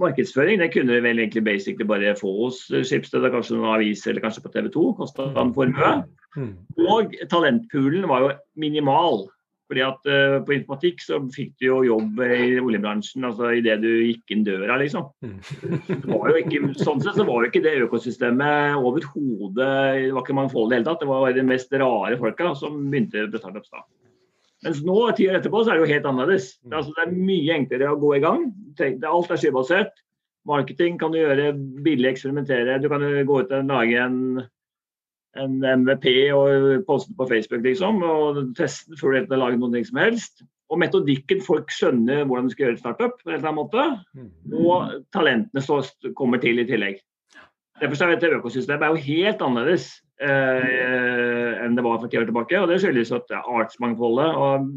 markedsføring 0.00 0.60
det 0.60 0.70
kunne 0.72 0.92
du 0.92 1.00
vel 1.00 1.18
egentlig 1.18 1.44
basically 1.44 1.86
bare 1.88 2.16
få 2.18 2.32
hos 2.44 2.60
Skipsted 2.68 3.24
kanskje 3.32 3.56
noen 3.56 3.76
aviser 3.76 4.12
eller 4.12 4.24
kanskje 4.26 4.44
på 4.44 4.52
TV 4.52 4.68
2. 4.74 4.86
Kosta 5.00 5.28
en 5.40 5.54
formue. 5.56 5.92
Mm. 6.36 6.52
Og 6.86 7.16
talentpoolen 7.32 8.06
var 8.10 8.24
jo 8.24 8.36
minimal. 8.60 9.26
Fordi 9.66 9.82
at 9.82 10.04
uh, 10.06 10.36
På 10.46 10.54
informatikk 10.54 11.00
så 11.02 11.18
fikk 11.34 11.56
du 11.58 11.66
jo 11.66 11.80
jobb 11.88 12.20
i 12.22 12.54
oljebransjen 12.62 13.26
altså 13.26 13.50
idet 13.58 13.80
du 13.82 13.88
gikk 13.88 14.30
inn 14.30 14.44
døra, 14.46 14.76
liksom. 14.78 15.08
Mm. 15.26 15.40
det 15.88 16.06
var 16.06 16.30
jo 16.30 16.38
ikke, 16.38 16.60
sånn 16.78 17.02
sett 17.02 17.18
så 17.18 17.26
var 17.26 17.42
jo 17.42 17.50
ikke 17.50 17.64
det 17.64 17.74
økosystemet 17.88 18.78
overhodet 18.78 19.58
Det 19.58 20.12
var 20.14 20.22
ikke 20.22 20.38
mangfoldig 20.38 20.70
i 20.70 20.74
det 20.76 20.78
hele 20.78 20.90
tatt. 20.92 21.02
Det 21.02 21.10
var 21.10 21.34
de 21.34 21.46
mest 21.50 21.78
rare 21.82 22.20
folka 22.20 22.54
som 22.58 22.78
begynte 22.92 23.26
på 23.32 23.42
startups 23.42 23.74
da. 23.74 23.82
Mens 24.64 24.80
nå, 24.86 24.96
ti 25.14 25.26
år 25.28 25.38
etterpå, 25.38 25.62
så 25.62 25.72
er 25.72 25.78
det 25.78 25.84
jo 25.84 25.94
helt 25.94 26.06
annerledes. 26.08 26.48
Det 26.62 26.72
er, 26.72 26.80
altså, 26.80 26.94
det 26.96 27.04
er 27.04 27.26
mye 27.28 27.56
enklere 27.58 27.92
å 27.92 28.00
gå 28.00 28.14
i 28.16 28.22
gang. 28.24 28.46
Alt 28.80 29.32
er 29.34 29.40
skybasert. 29.42 30.02
Marketing 30.46 30.96
kan 30.98 31.12
du 31.12 31.18
gjøre 31.18 31.50
billig, 31.84 32.12
eksperimentere. 32.12 32.78
Du 32.80 32.88
kan 32.90 33.02
gå 33.02 33.40
ut 33.42 33.52
og 33.52 33.70
lage 33.70 33.98
en, 34.00 34.18
en 35.42 35.56
MVP 35.82 36.06
og 36.34 36.84
poste 36.88 37.14
på 37.16 37.28
Facebook, 37.30 37.64
liksom. 37.64 38.02
Og 38.02 38.42
teste 38.58 38.98
før 39.00 39.18
du 39.26 39.36
laget 39.36 39.62
noe 39.62 39.82
som 39.86 40.00
helst. 40.02 40.44
Og 40.72 40.80
metodikken, 40.82 41.42
folk 41.46 41.70
skjønner 41.70 42.24
hvordan 42.26 42.48
du 42.48 42.54
skal 42.54 42.66
gjøre 42.66 42.78
et 42.78 42.82
startup 42.82 43.20
på 43.20 43.30
en 43.30 43.36
eller 43.36 43.50
annen 43.52 43.60
måte. 43.60 43.84
Mm. 44.18 44.30
Og 44.58 44.96
talentene 45.14 45.62
så 45.62 45.82
kommer 46.18 46.42
til 46.42 46.58
i 46.62 46.66
tillegg. 46.66 46.98
Derfor 47.80 48.06
er 48.06 48.14
dette 48.14 48.38
økosystemet 48.38 48.88
jo 48.88 49.04
helt 49.04 49.42
annerledes 49.44 49.90
eh, 50.24 51.52
enn 51.60 51.76
det 51.76 51.84
var 51.84 52.00
for 52.00 52.08
ti 52.10 52.18
år 52.18 52.26
tilbake. 52.28 52.58
og 52.58 52.70
Det 52.70 52.80
skyldes 52.82 53.12
at 53.12 53.30
artsmangfoldet 53.36 54.30
og 54.32 54.70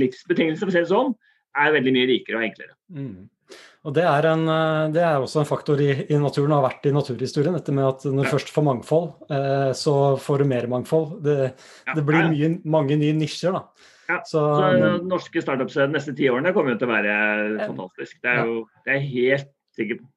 livsbetingelsene 0.00 0.64
for 0.64 0.72
å 0.72 0.74
si 0.74 0.82
det 0.82 0.92
sånn, 0.92 1.14
er 1.54 1.74
veldig 1.76 1.92
mye 1.94 2.10
rikere 2.10 2.40
og 2.40 2.46
enklere. 2.48 2.74
Mm. 2.90 3.28
Og 3.84 3.92
det 3.92 4.04
er, 4.08 4.26
en, 4.30 4.46
eh, 4.48 4.92
det 4.94 5.02
er, 5.04 5.20
også 5.20 5.42
en 5.42 5.48
faktor 5.48 5.80
i, 5.84 5.90
i 6.08 6.20
naturen, 6.20 6.54
har 6.56 6.64
vært 6.64 6.86
i 6.88 6.92
naturhistorien. 6.94 7.56
Dette 7.58 7.74
med 7.76 7.84
at 7.84 8.06
når 8.08 8.24
du 8.24 8.32
først 8.32 8.52
får 8.54 8.64
mangfold, 8.64 9.10
eh, 9.28 9.72
så 9.76 9.96
får 10.20 10.40
du 10.40 10.48
mer 10.54 10.68
mangfold. 10.72 11.18
Det, 11.24 11.36
ja, 11.52 11.96
det 11.98 12.04
blir 12.08 12.30
mye, 12.32 12.54
mange 12.64 12.96
nye 13.00 13.16
nisjer, 13.18 13.58
da. 13.58 13.90
Ja, 14.08 14.18
så, 14.28 14.40
så 14.40 14.70
den 14.76 15.06
norske 15.08 15.40
startups 15.40 15.76
de 15.80 15.86
neste 15.92 16.12
ti 16.16 16.28
årene 16.32 16.52
kommer 16.56 16.74
jo 16.74 16.80
til 16.80 16.90
å 16.90 16.94
være 16.94 17.14
fantastisk. 17.62 18.18
Det 18.24 18.32
er 18.32 18.48
jo 18.48 18.58
det 18.84 18.96
er 18.96 19.06
helt 19.12 19.52
sikker 19.76 20.00
på. 20.00 20.10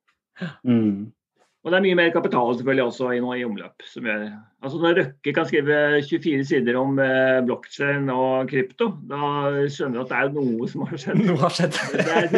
Mm. 0.67 1.07
Og 1.65 1.71
det 1.73 1.77
er 1.79 1.83
mye 1.83 1.97
mer 1.99 2.11
kapital 2.13 2.51
selvfølgelig 2.55 2.83
også 2.85 3.07
i, 3.11 3.21
i 3.39 3.43
omløp. 3.43 3.83
som 3.89 4.05
gjør, 4.07 4.27
altså 4.63 4.77
Når 4.81 4.99
Røkke 4.99 5.33
kan 5.35 5.47
skrive 5.49 5.79
24 6.05 6.45
sider 6.47 6.77
om 6.79 6.99
eh, 7.03 7.39
blokkjede 7.47 8.13
og 8.13 8.51
krypto, 8.51 8.87
da 9.09 9.31
skjønner 9.73 9.97
du 9.97 10.03
at 10.03 10.13
det 10.13 10.19
er 10.19 10.31
noe 10.37 10.69
som 10.71 10.85
har 10.85 11.01
skjedd. 11.01 11.23
Noe 11.27 11.41
har 11.41 11.55
skjedd. 11.57 11.79
det, 11.97 12.05
er, 12.05 12.29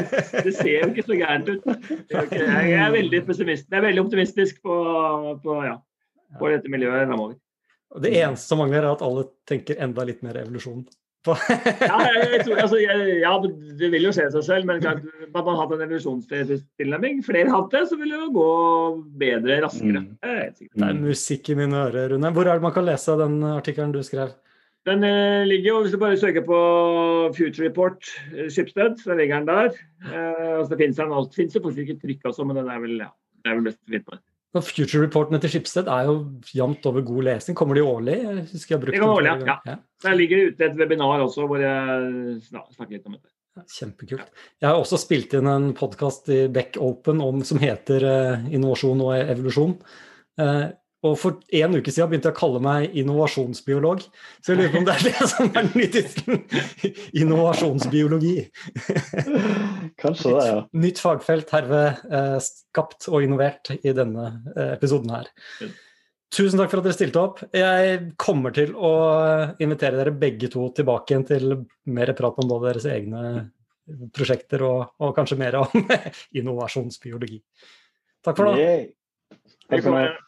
det, 0.47 0.55
ser 0.55 0.71
jo 0.71 0.89
ikke 0.93 1.05
så 1.11 1.19
gærent 1.19 1.51
ut. 1.51 1.69
Jeg 2.09 2.79
er 2.79 2.95
veldig 2.95 3.21
pessimist. 3.27 3.67
Jeg 3.69 3.81
er 3.81 3.85
veldig 3.89 4.05
optimistisk 4.07 4.63
på, 4.65 4.79
på, 5.43 5.59
ja, 5.67 5.75
på 6.39 6.55
dette 6.55 6.73
miljøet 6.73 7.05
framover. 7.11 7.37
Det 7.99 8.15
eneste 8.15 8.53
som 8.53 8.63
mangler, 8.63 8.85
er 8.85 8.95
at 8.95 9.05
alle 9.05 9.27
tenker 9.49 9.77
enda 9.81 10.07
litt 10.07 10.23
mer 10.25 10.41
evolusjon 10.41 10.87
ja, 11.27 11.97
jeg 12.31 12.43
tror, 12.45 12.59
altså, 12.63 12.77
ja, 12.79 13.31
det 13.79 13.89
vil 13.91 14.05
jo 14.07 14.11
skje 14.15 14.29
seg 14.31 14.45
selv, 14.45 14.67
men 14.69 14.79
klart, 14.83 15.01
man 15.33 15.49
har 15.49 15.57
hatt 15.59 15.73
en 15.75 15.83
evolusjonstilnærming. 15.83 17.19
Flere 17.27 17.51
hatt 17.51 17.73
det, 17.75 17.81
så 17.89 17.97
vil 17.99 18.13
det 18.13 18.21
jo 18.21 18.29
gå 18.37 18.51
bedre, 19.19 19.57
raskere. 19.65 20.03
Mm. 20.05 20.13
Det 20.23 20.85
er 20.87 21.01
musikk 21.01 21.51
i 21.51 21.57
mine 21.59 21.81
ører, 21.89 22.13
Rune. 22.13 22.31
Hvor 22.35 22.47
er 22.47 22.59
det 22.59 22.67
man 22.69 22.75
kan 22.77 22.87
lese 22.87 23.17
den 23.19 23.41
artikkelen 23.51 23.91
du 23.95 23.99
skrev? 24.05 24.31
Den 24.87 25.03
eh, 25.03 25.43
ligger 25.45 25.73
jo, 25.73 25.81
Hvis 25.83 25.91
du 25.91 25.99
bare 25.99 26.17
søker 26.17 26.45
på 26.47 26.59
Future 27.35 27.67
Report 27.67 27.99
Skipsted, 27.99 28.49
Schibsted, 28.55 29.03
så 29.03 29.19
ligger 29.19 29.43
den 29.43 29.51
der. 29.51 29.75
Eh, 30.07 30.57
altså, 30.57 30.71
det 30.71 30.81
finnes 30.85 31.03
den 31.03 31.13
alt. 31.19 31.35
Fins 31.35 31.55
jo 31.55 31.61
faktisk 31.67 31.83
ikke 31.83 32.01
trykk 32.05 32.31
også, 32.31 32.47
men 32.47 32.61
den 32.61 32.71
er 32.71 32.79
vel, 32.79 32.95
ja, 33.03 33.11
det 33.43 33.51
er 33.51 33.59
vel 33.59 33.67
best 33.67 33.83
å 33.83 33.91
finne 33.91 34.07
på 34.07 34.19
det. 34.55 34.63
Future-reportene 34.65 35.39
til 35.43 35.53
Skipsted 35.53 35.89
er 35.91 36.07
jo 36.09 36.15
jevnt 36.55 36.85
over 36.89 37.05
god 37.05 37.27
lesning. 37.27 37.57
Kommer 37.57 37.77
de 37.77 37.85
årlig? 37.85 38.15
Jeg 38.23 38.45
husker 38.53 38.73
jeg 38.73 38.77
har 38.77 38.85
brukt 38.85 38.97
det 38.97 39.09
årlig, 39.09 39.33
ja. 39.47 39.57
ja. 39.69 39.75
Der 40.05 40.17
ligger 40.17 40.41
det 40.41 40.53
ute 40.53 40.69
et 40.69 40.79
webinar 40.79 41.25
også 41.25 41.45
hvor 41.49 41.61
jeg 41.61 42.39
snakker 42.49 42.95
litt 42.95 43.05
om 43.05 43.17
dette. 43.17 43.33
Kjempekult. 43.67 44.29
Jeg 44.61 44.69
har 44.69 44.77
også 44.79 44.99
spilt 45.01 45.33
inn 45.35 45.49
en 45.49 45.71
podkast 45.77 46.29
i 46.31 46.43
Beck 46.53 46.77
Open 46.79 47.19
om, 47.23 47.41
som 47.47 47.59
heter 47.61 48.05
uh, 48.05 48.45
Innovasjon 48.53 49.01
og 49.03 49.15
evolusjon. 49.19 49.75
Uh, 50.39 50.69
og 51.05 51.13
for 51.15 51.37
en 51.55 51.77
uke 51.79 51.91
siden 51.93 52.09
begynte 52.11 52.27
jeg 52.27 52.35
å 52.35 52.39
kalle 52.39 52.59
meg 52.63 52.95
innovasjonsbiolog. 52.99 54.01
Så 54.43 54.51
jeg 54.51 54.59
lurer 54.59 54.73
på 54.73 54.81
om 54.81 54.87
det 54.87 54.95
er 54.97 55.05
det 55.07 55.27
som 55.31 55.47
er 55.47 55.53
den 55.55 55.69
nye 55.79 55.91
tittelen. 55.93 56.41
Innovasjonsbiologi. 57.21 58.33
Kanskje 60.03 60.33
det, 60.33 60.47
ja. 60.49 60.57
Nytt 60.83 60.99
fagfelt 60.99 61.53
herved 61.55 62.03
eh, 62.11 62.35
skapt 62.43 63.07
og 63.13 63.23
innovert 63.23 63.71
i 63.79 63.95
denne 63.95 64.27
eh, 64.57 64.73
episoden 64.75 65.15
her. 65.15 65.31
Tusen 66.35 66.59
takk 66.59 66.69
for 66.69 66.81
at 66.81 66.89
dere 66.89 66.97
stilte 66.99 67.23
opp. 67.23 67.41
Jeg 67.55 68.03
kommer 68.19 68.53
til 68.53 68.75
å 68.75 68.93
invitere 69.63 70.01
dere 70.01 70.13
begge 70.19 70.51
to 70.51 70.67
tilbake 70.75 71.15
igjen 71.15 71.27
til 71.31 71.59
mer 71.95 72.11
prat 72.17 72.43
om 72.43 72.51
både 72.51 72.73
deres 72.73 72.91
egne 72.91 73.23
prosjekter 74.13 74.61
og, 74.67 74.81
og 75.01 75.15
kanskje 75.17 75.39
mer 75.39 75.63
om 75.63 75.91
innovasjonsbiologi. 76.39 77.39
Takk 78.25 78.35
for 78.35 78.51
det. 78.51 78.73
Takk 79.69 79.87
for 79.87 80.27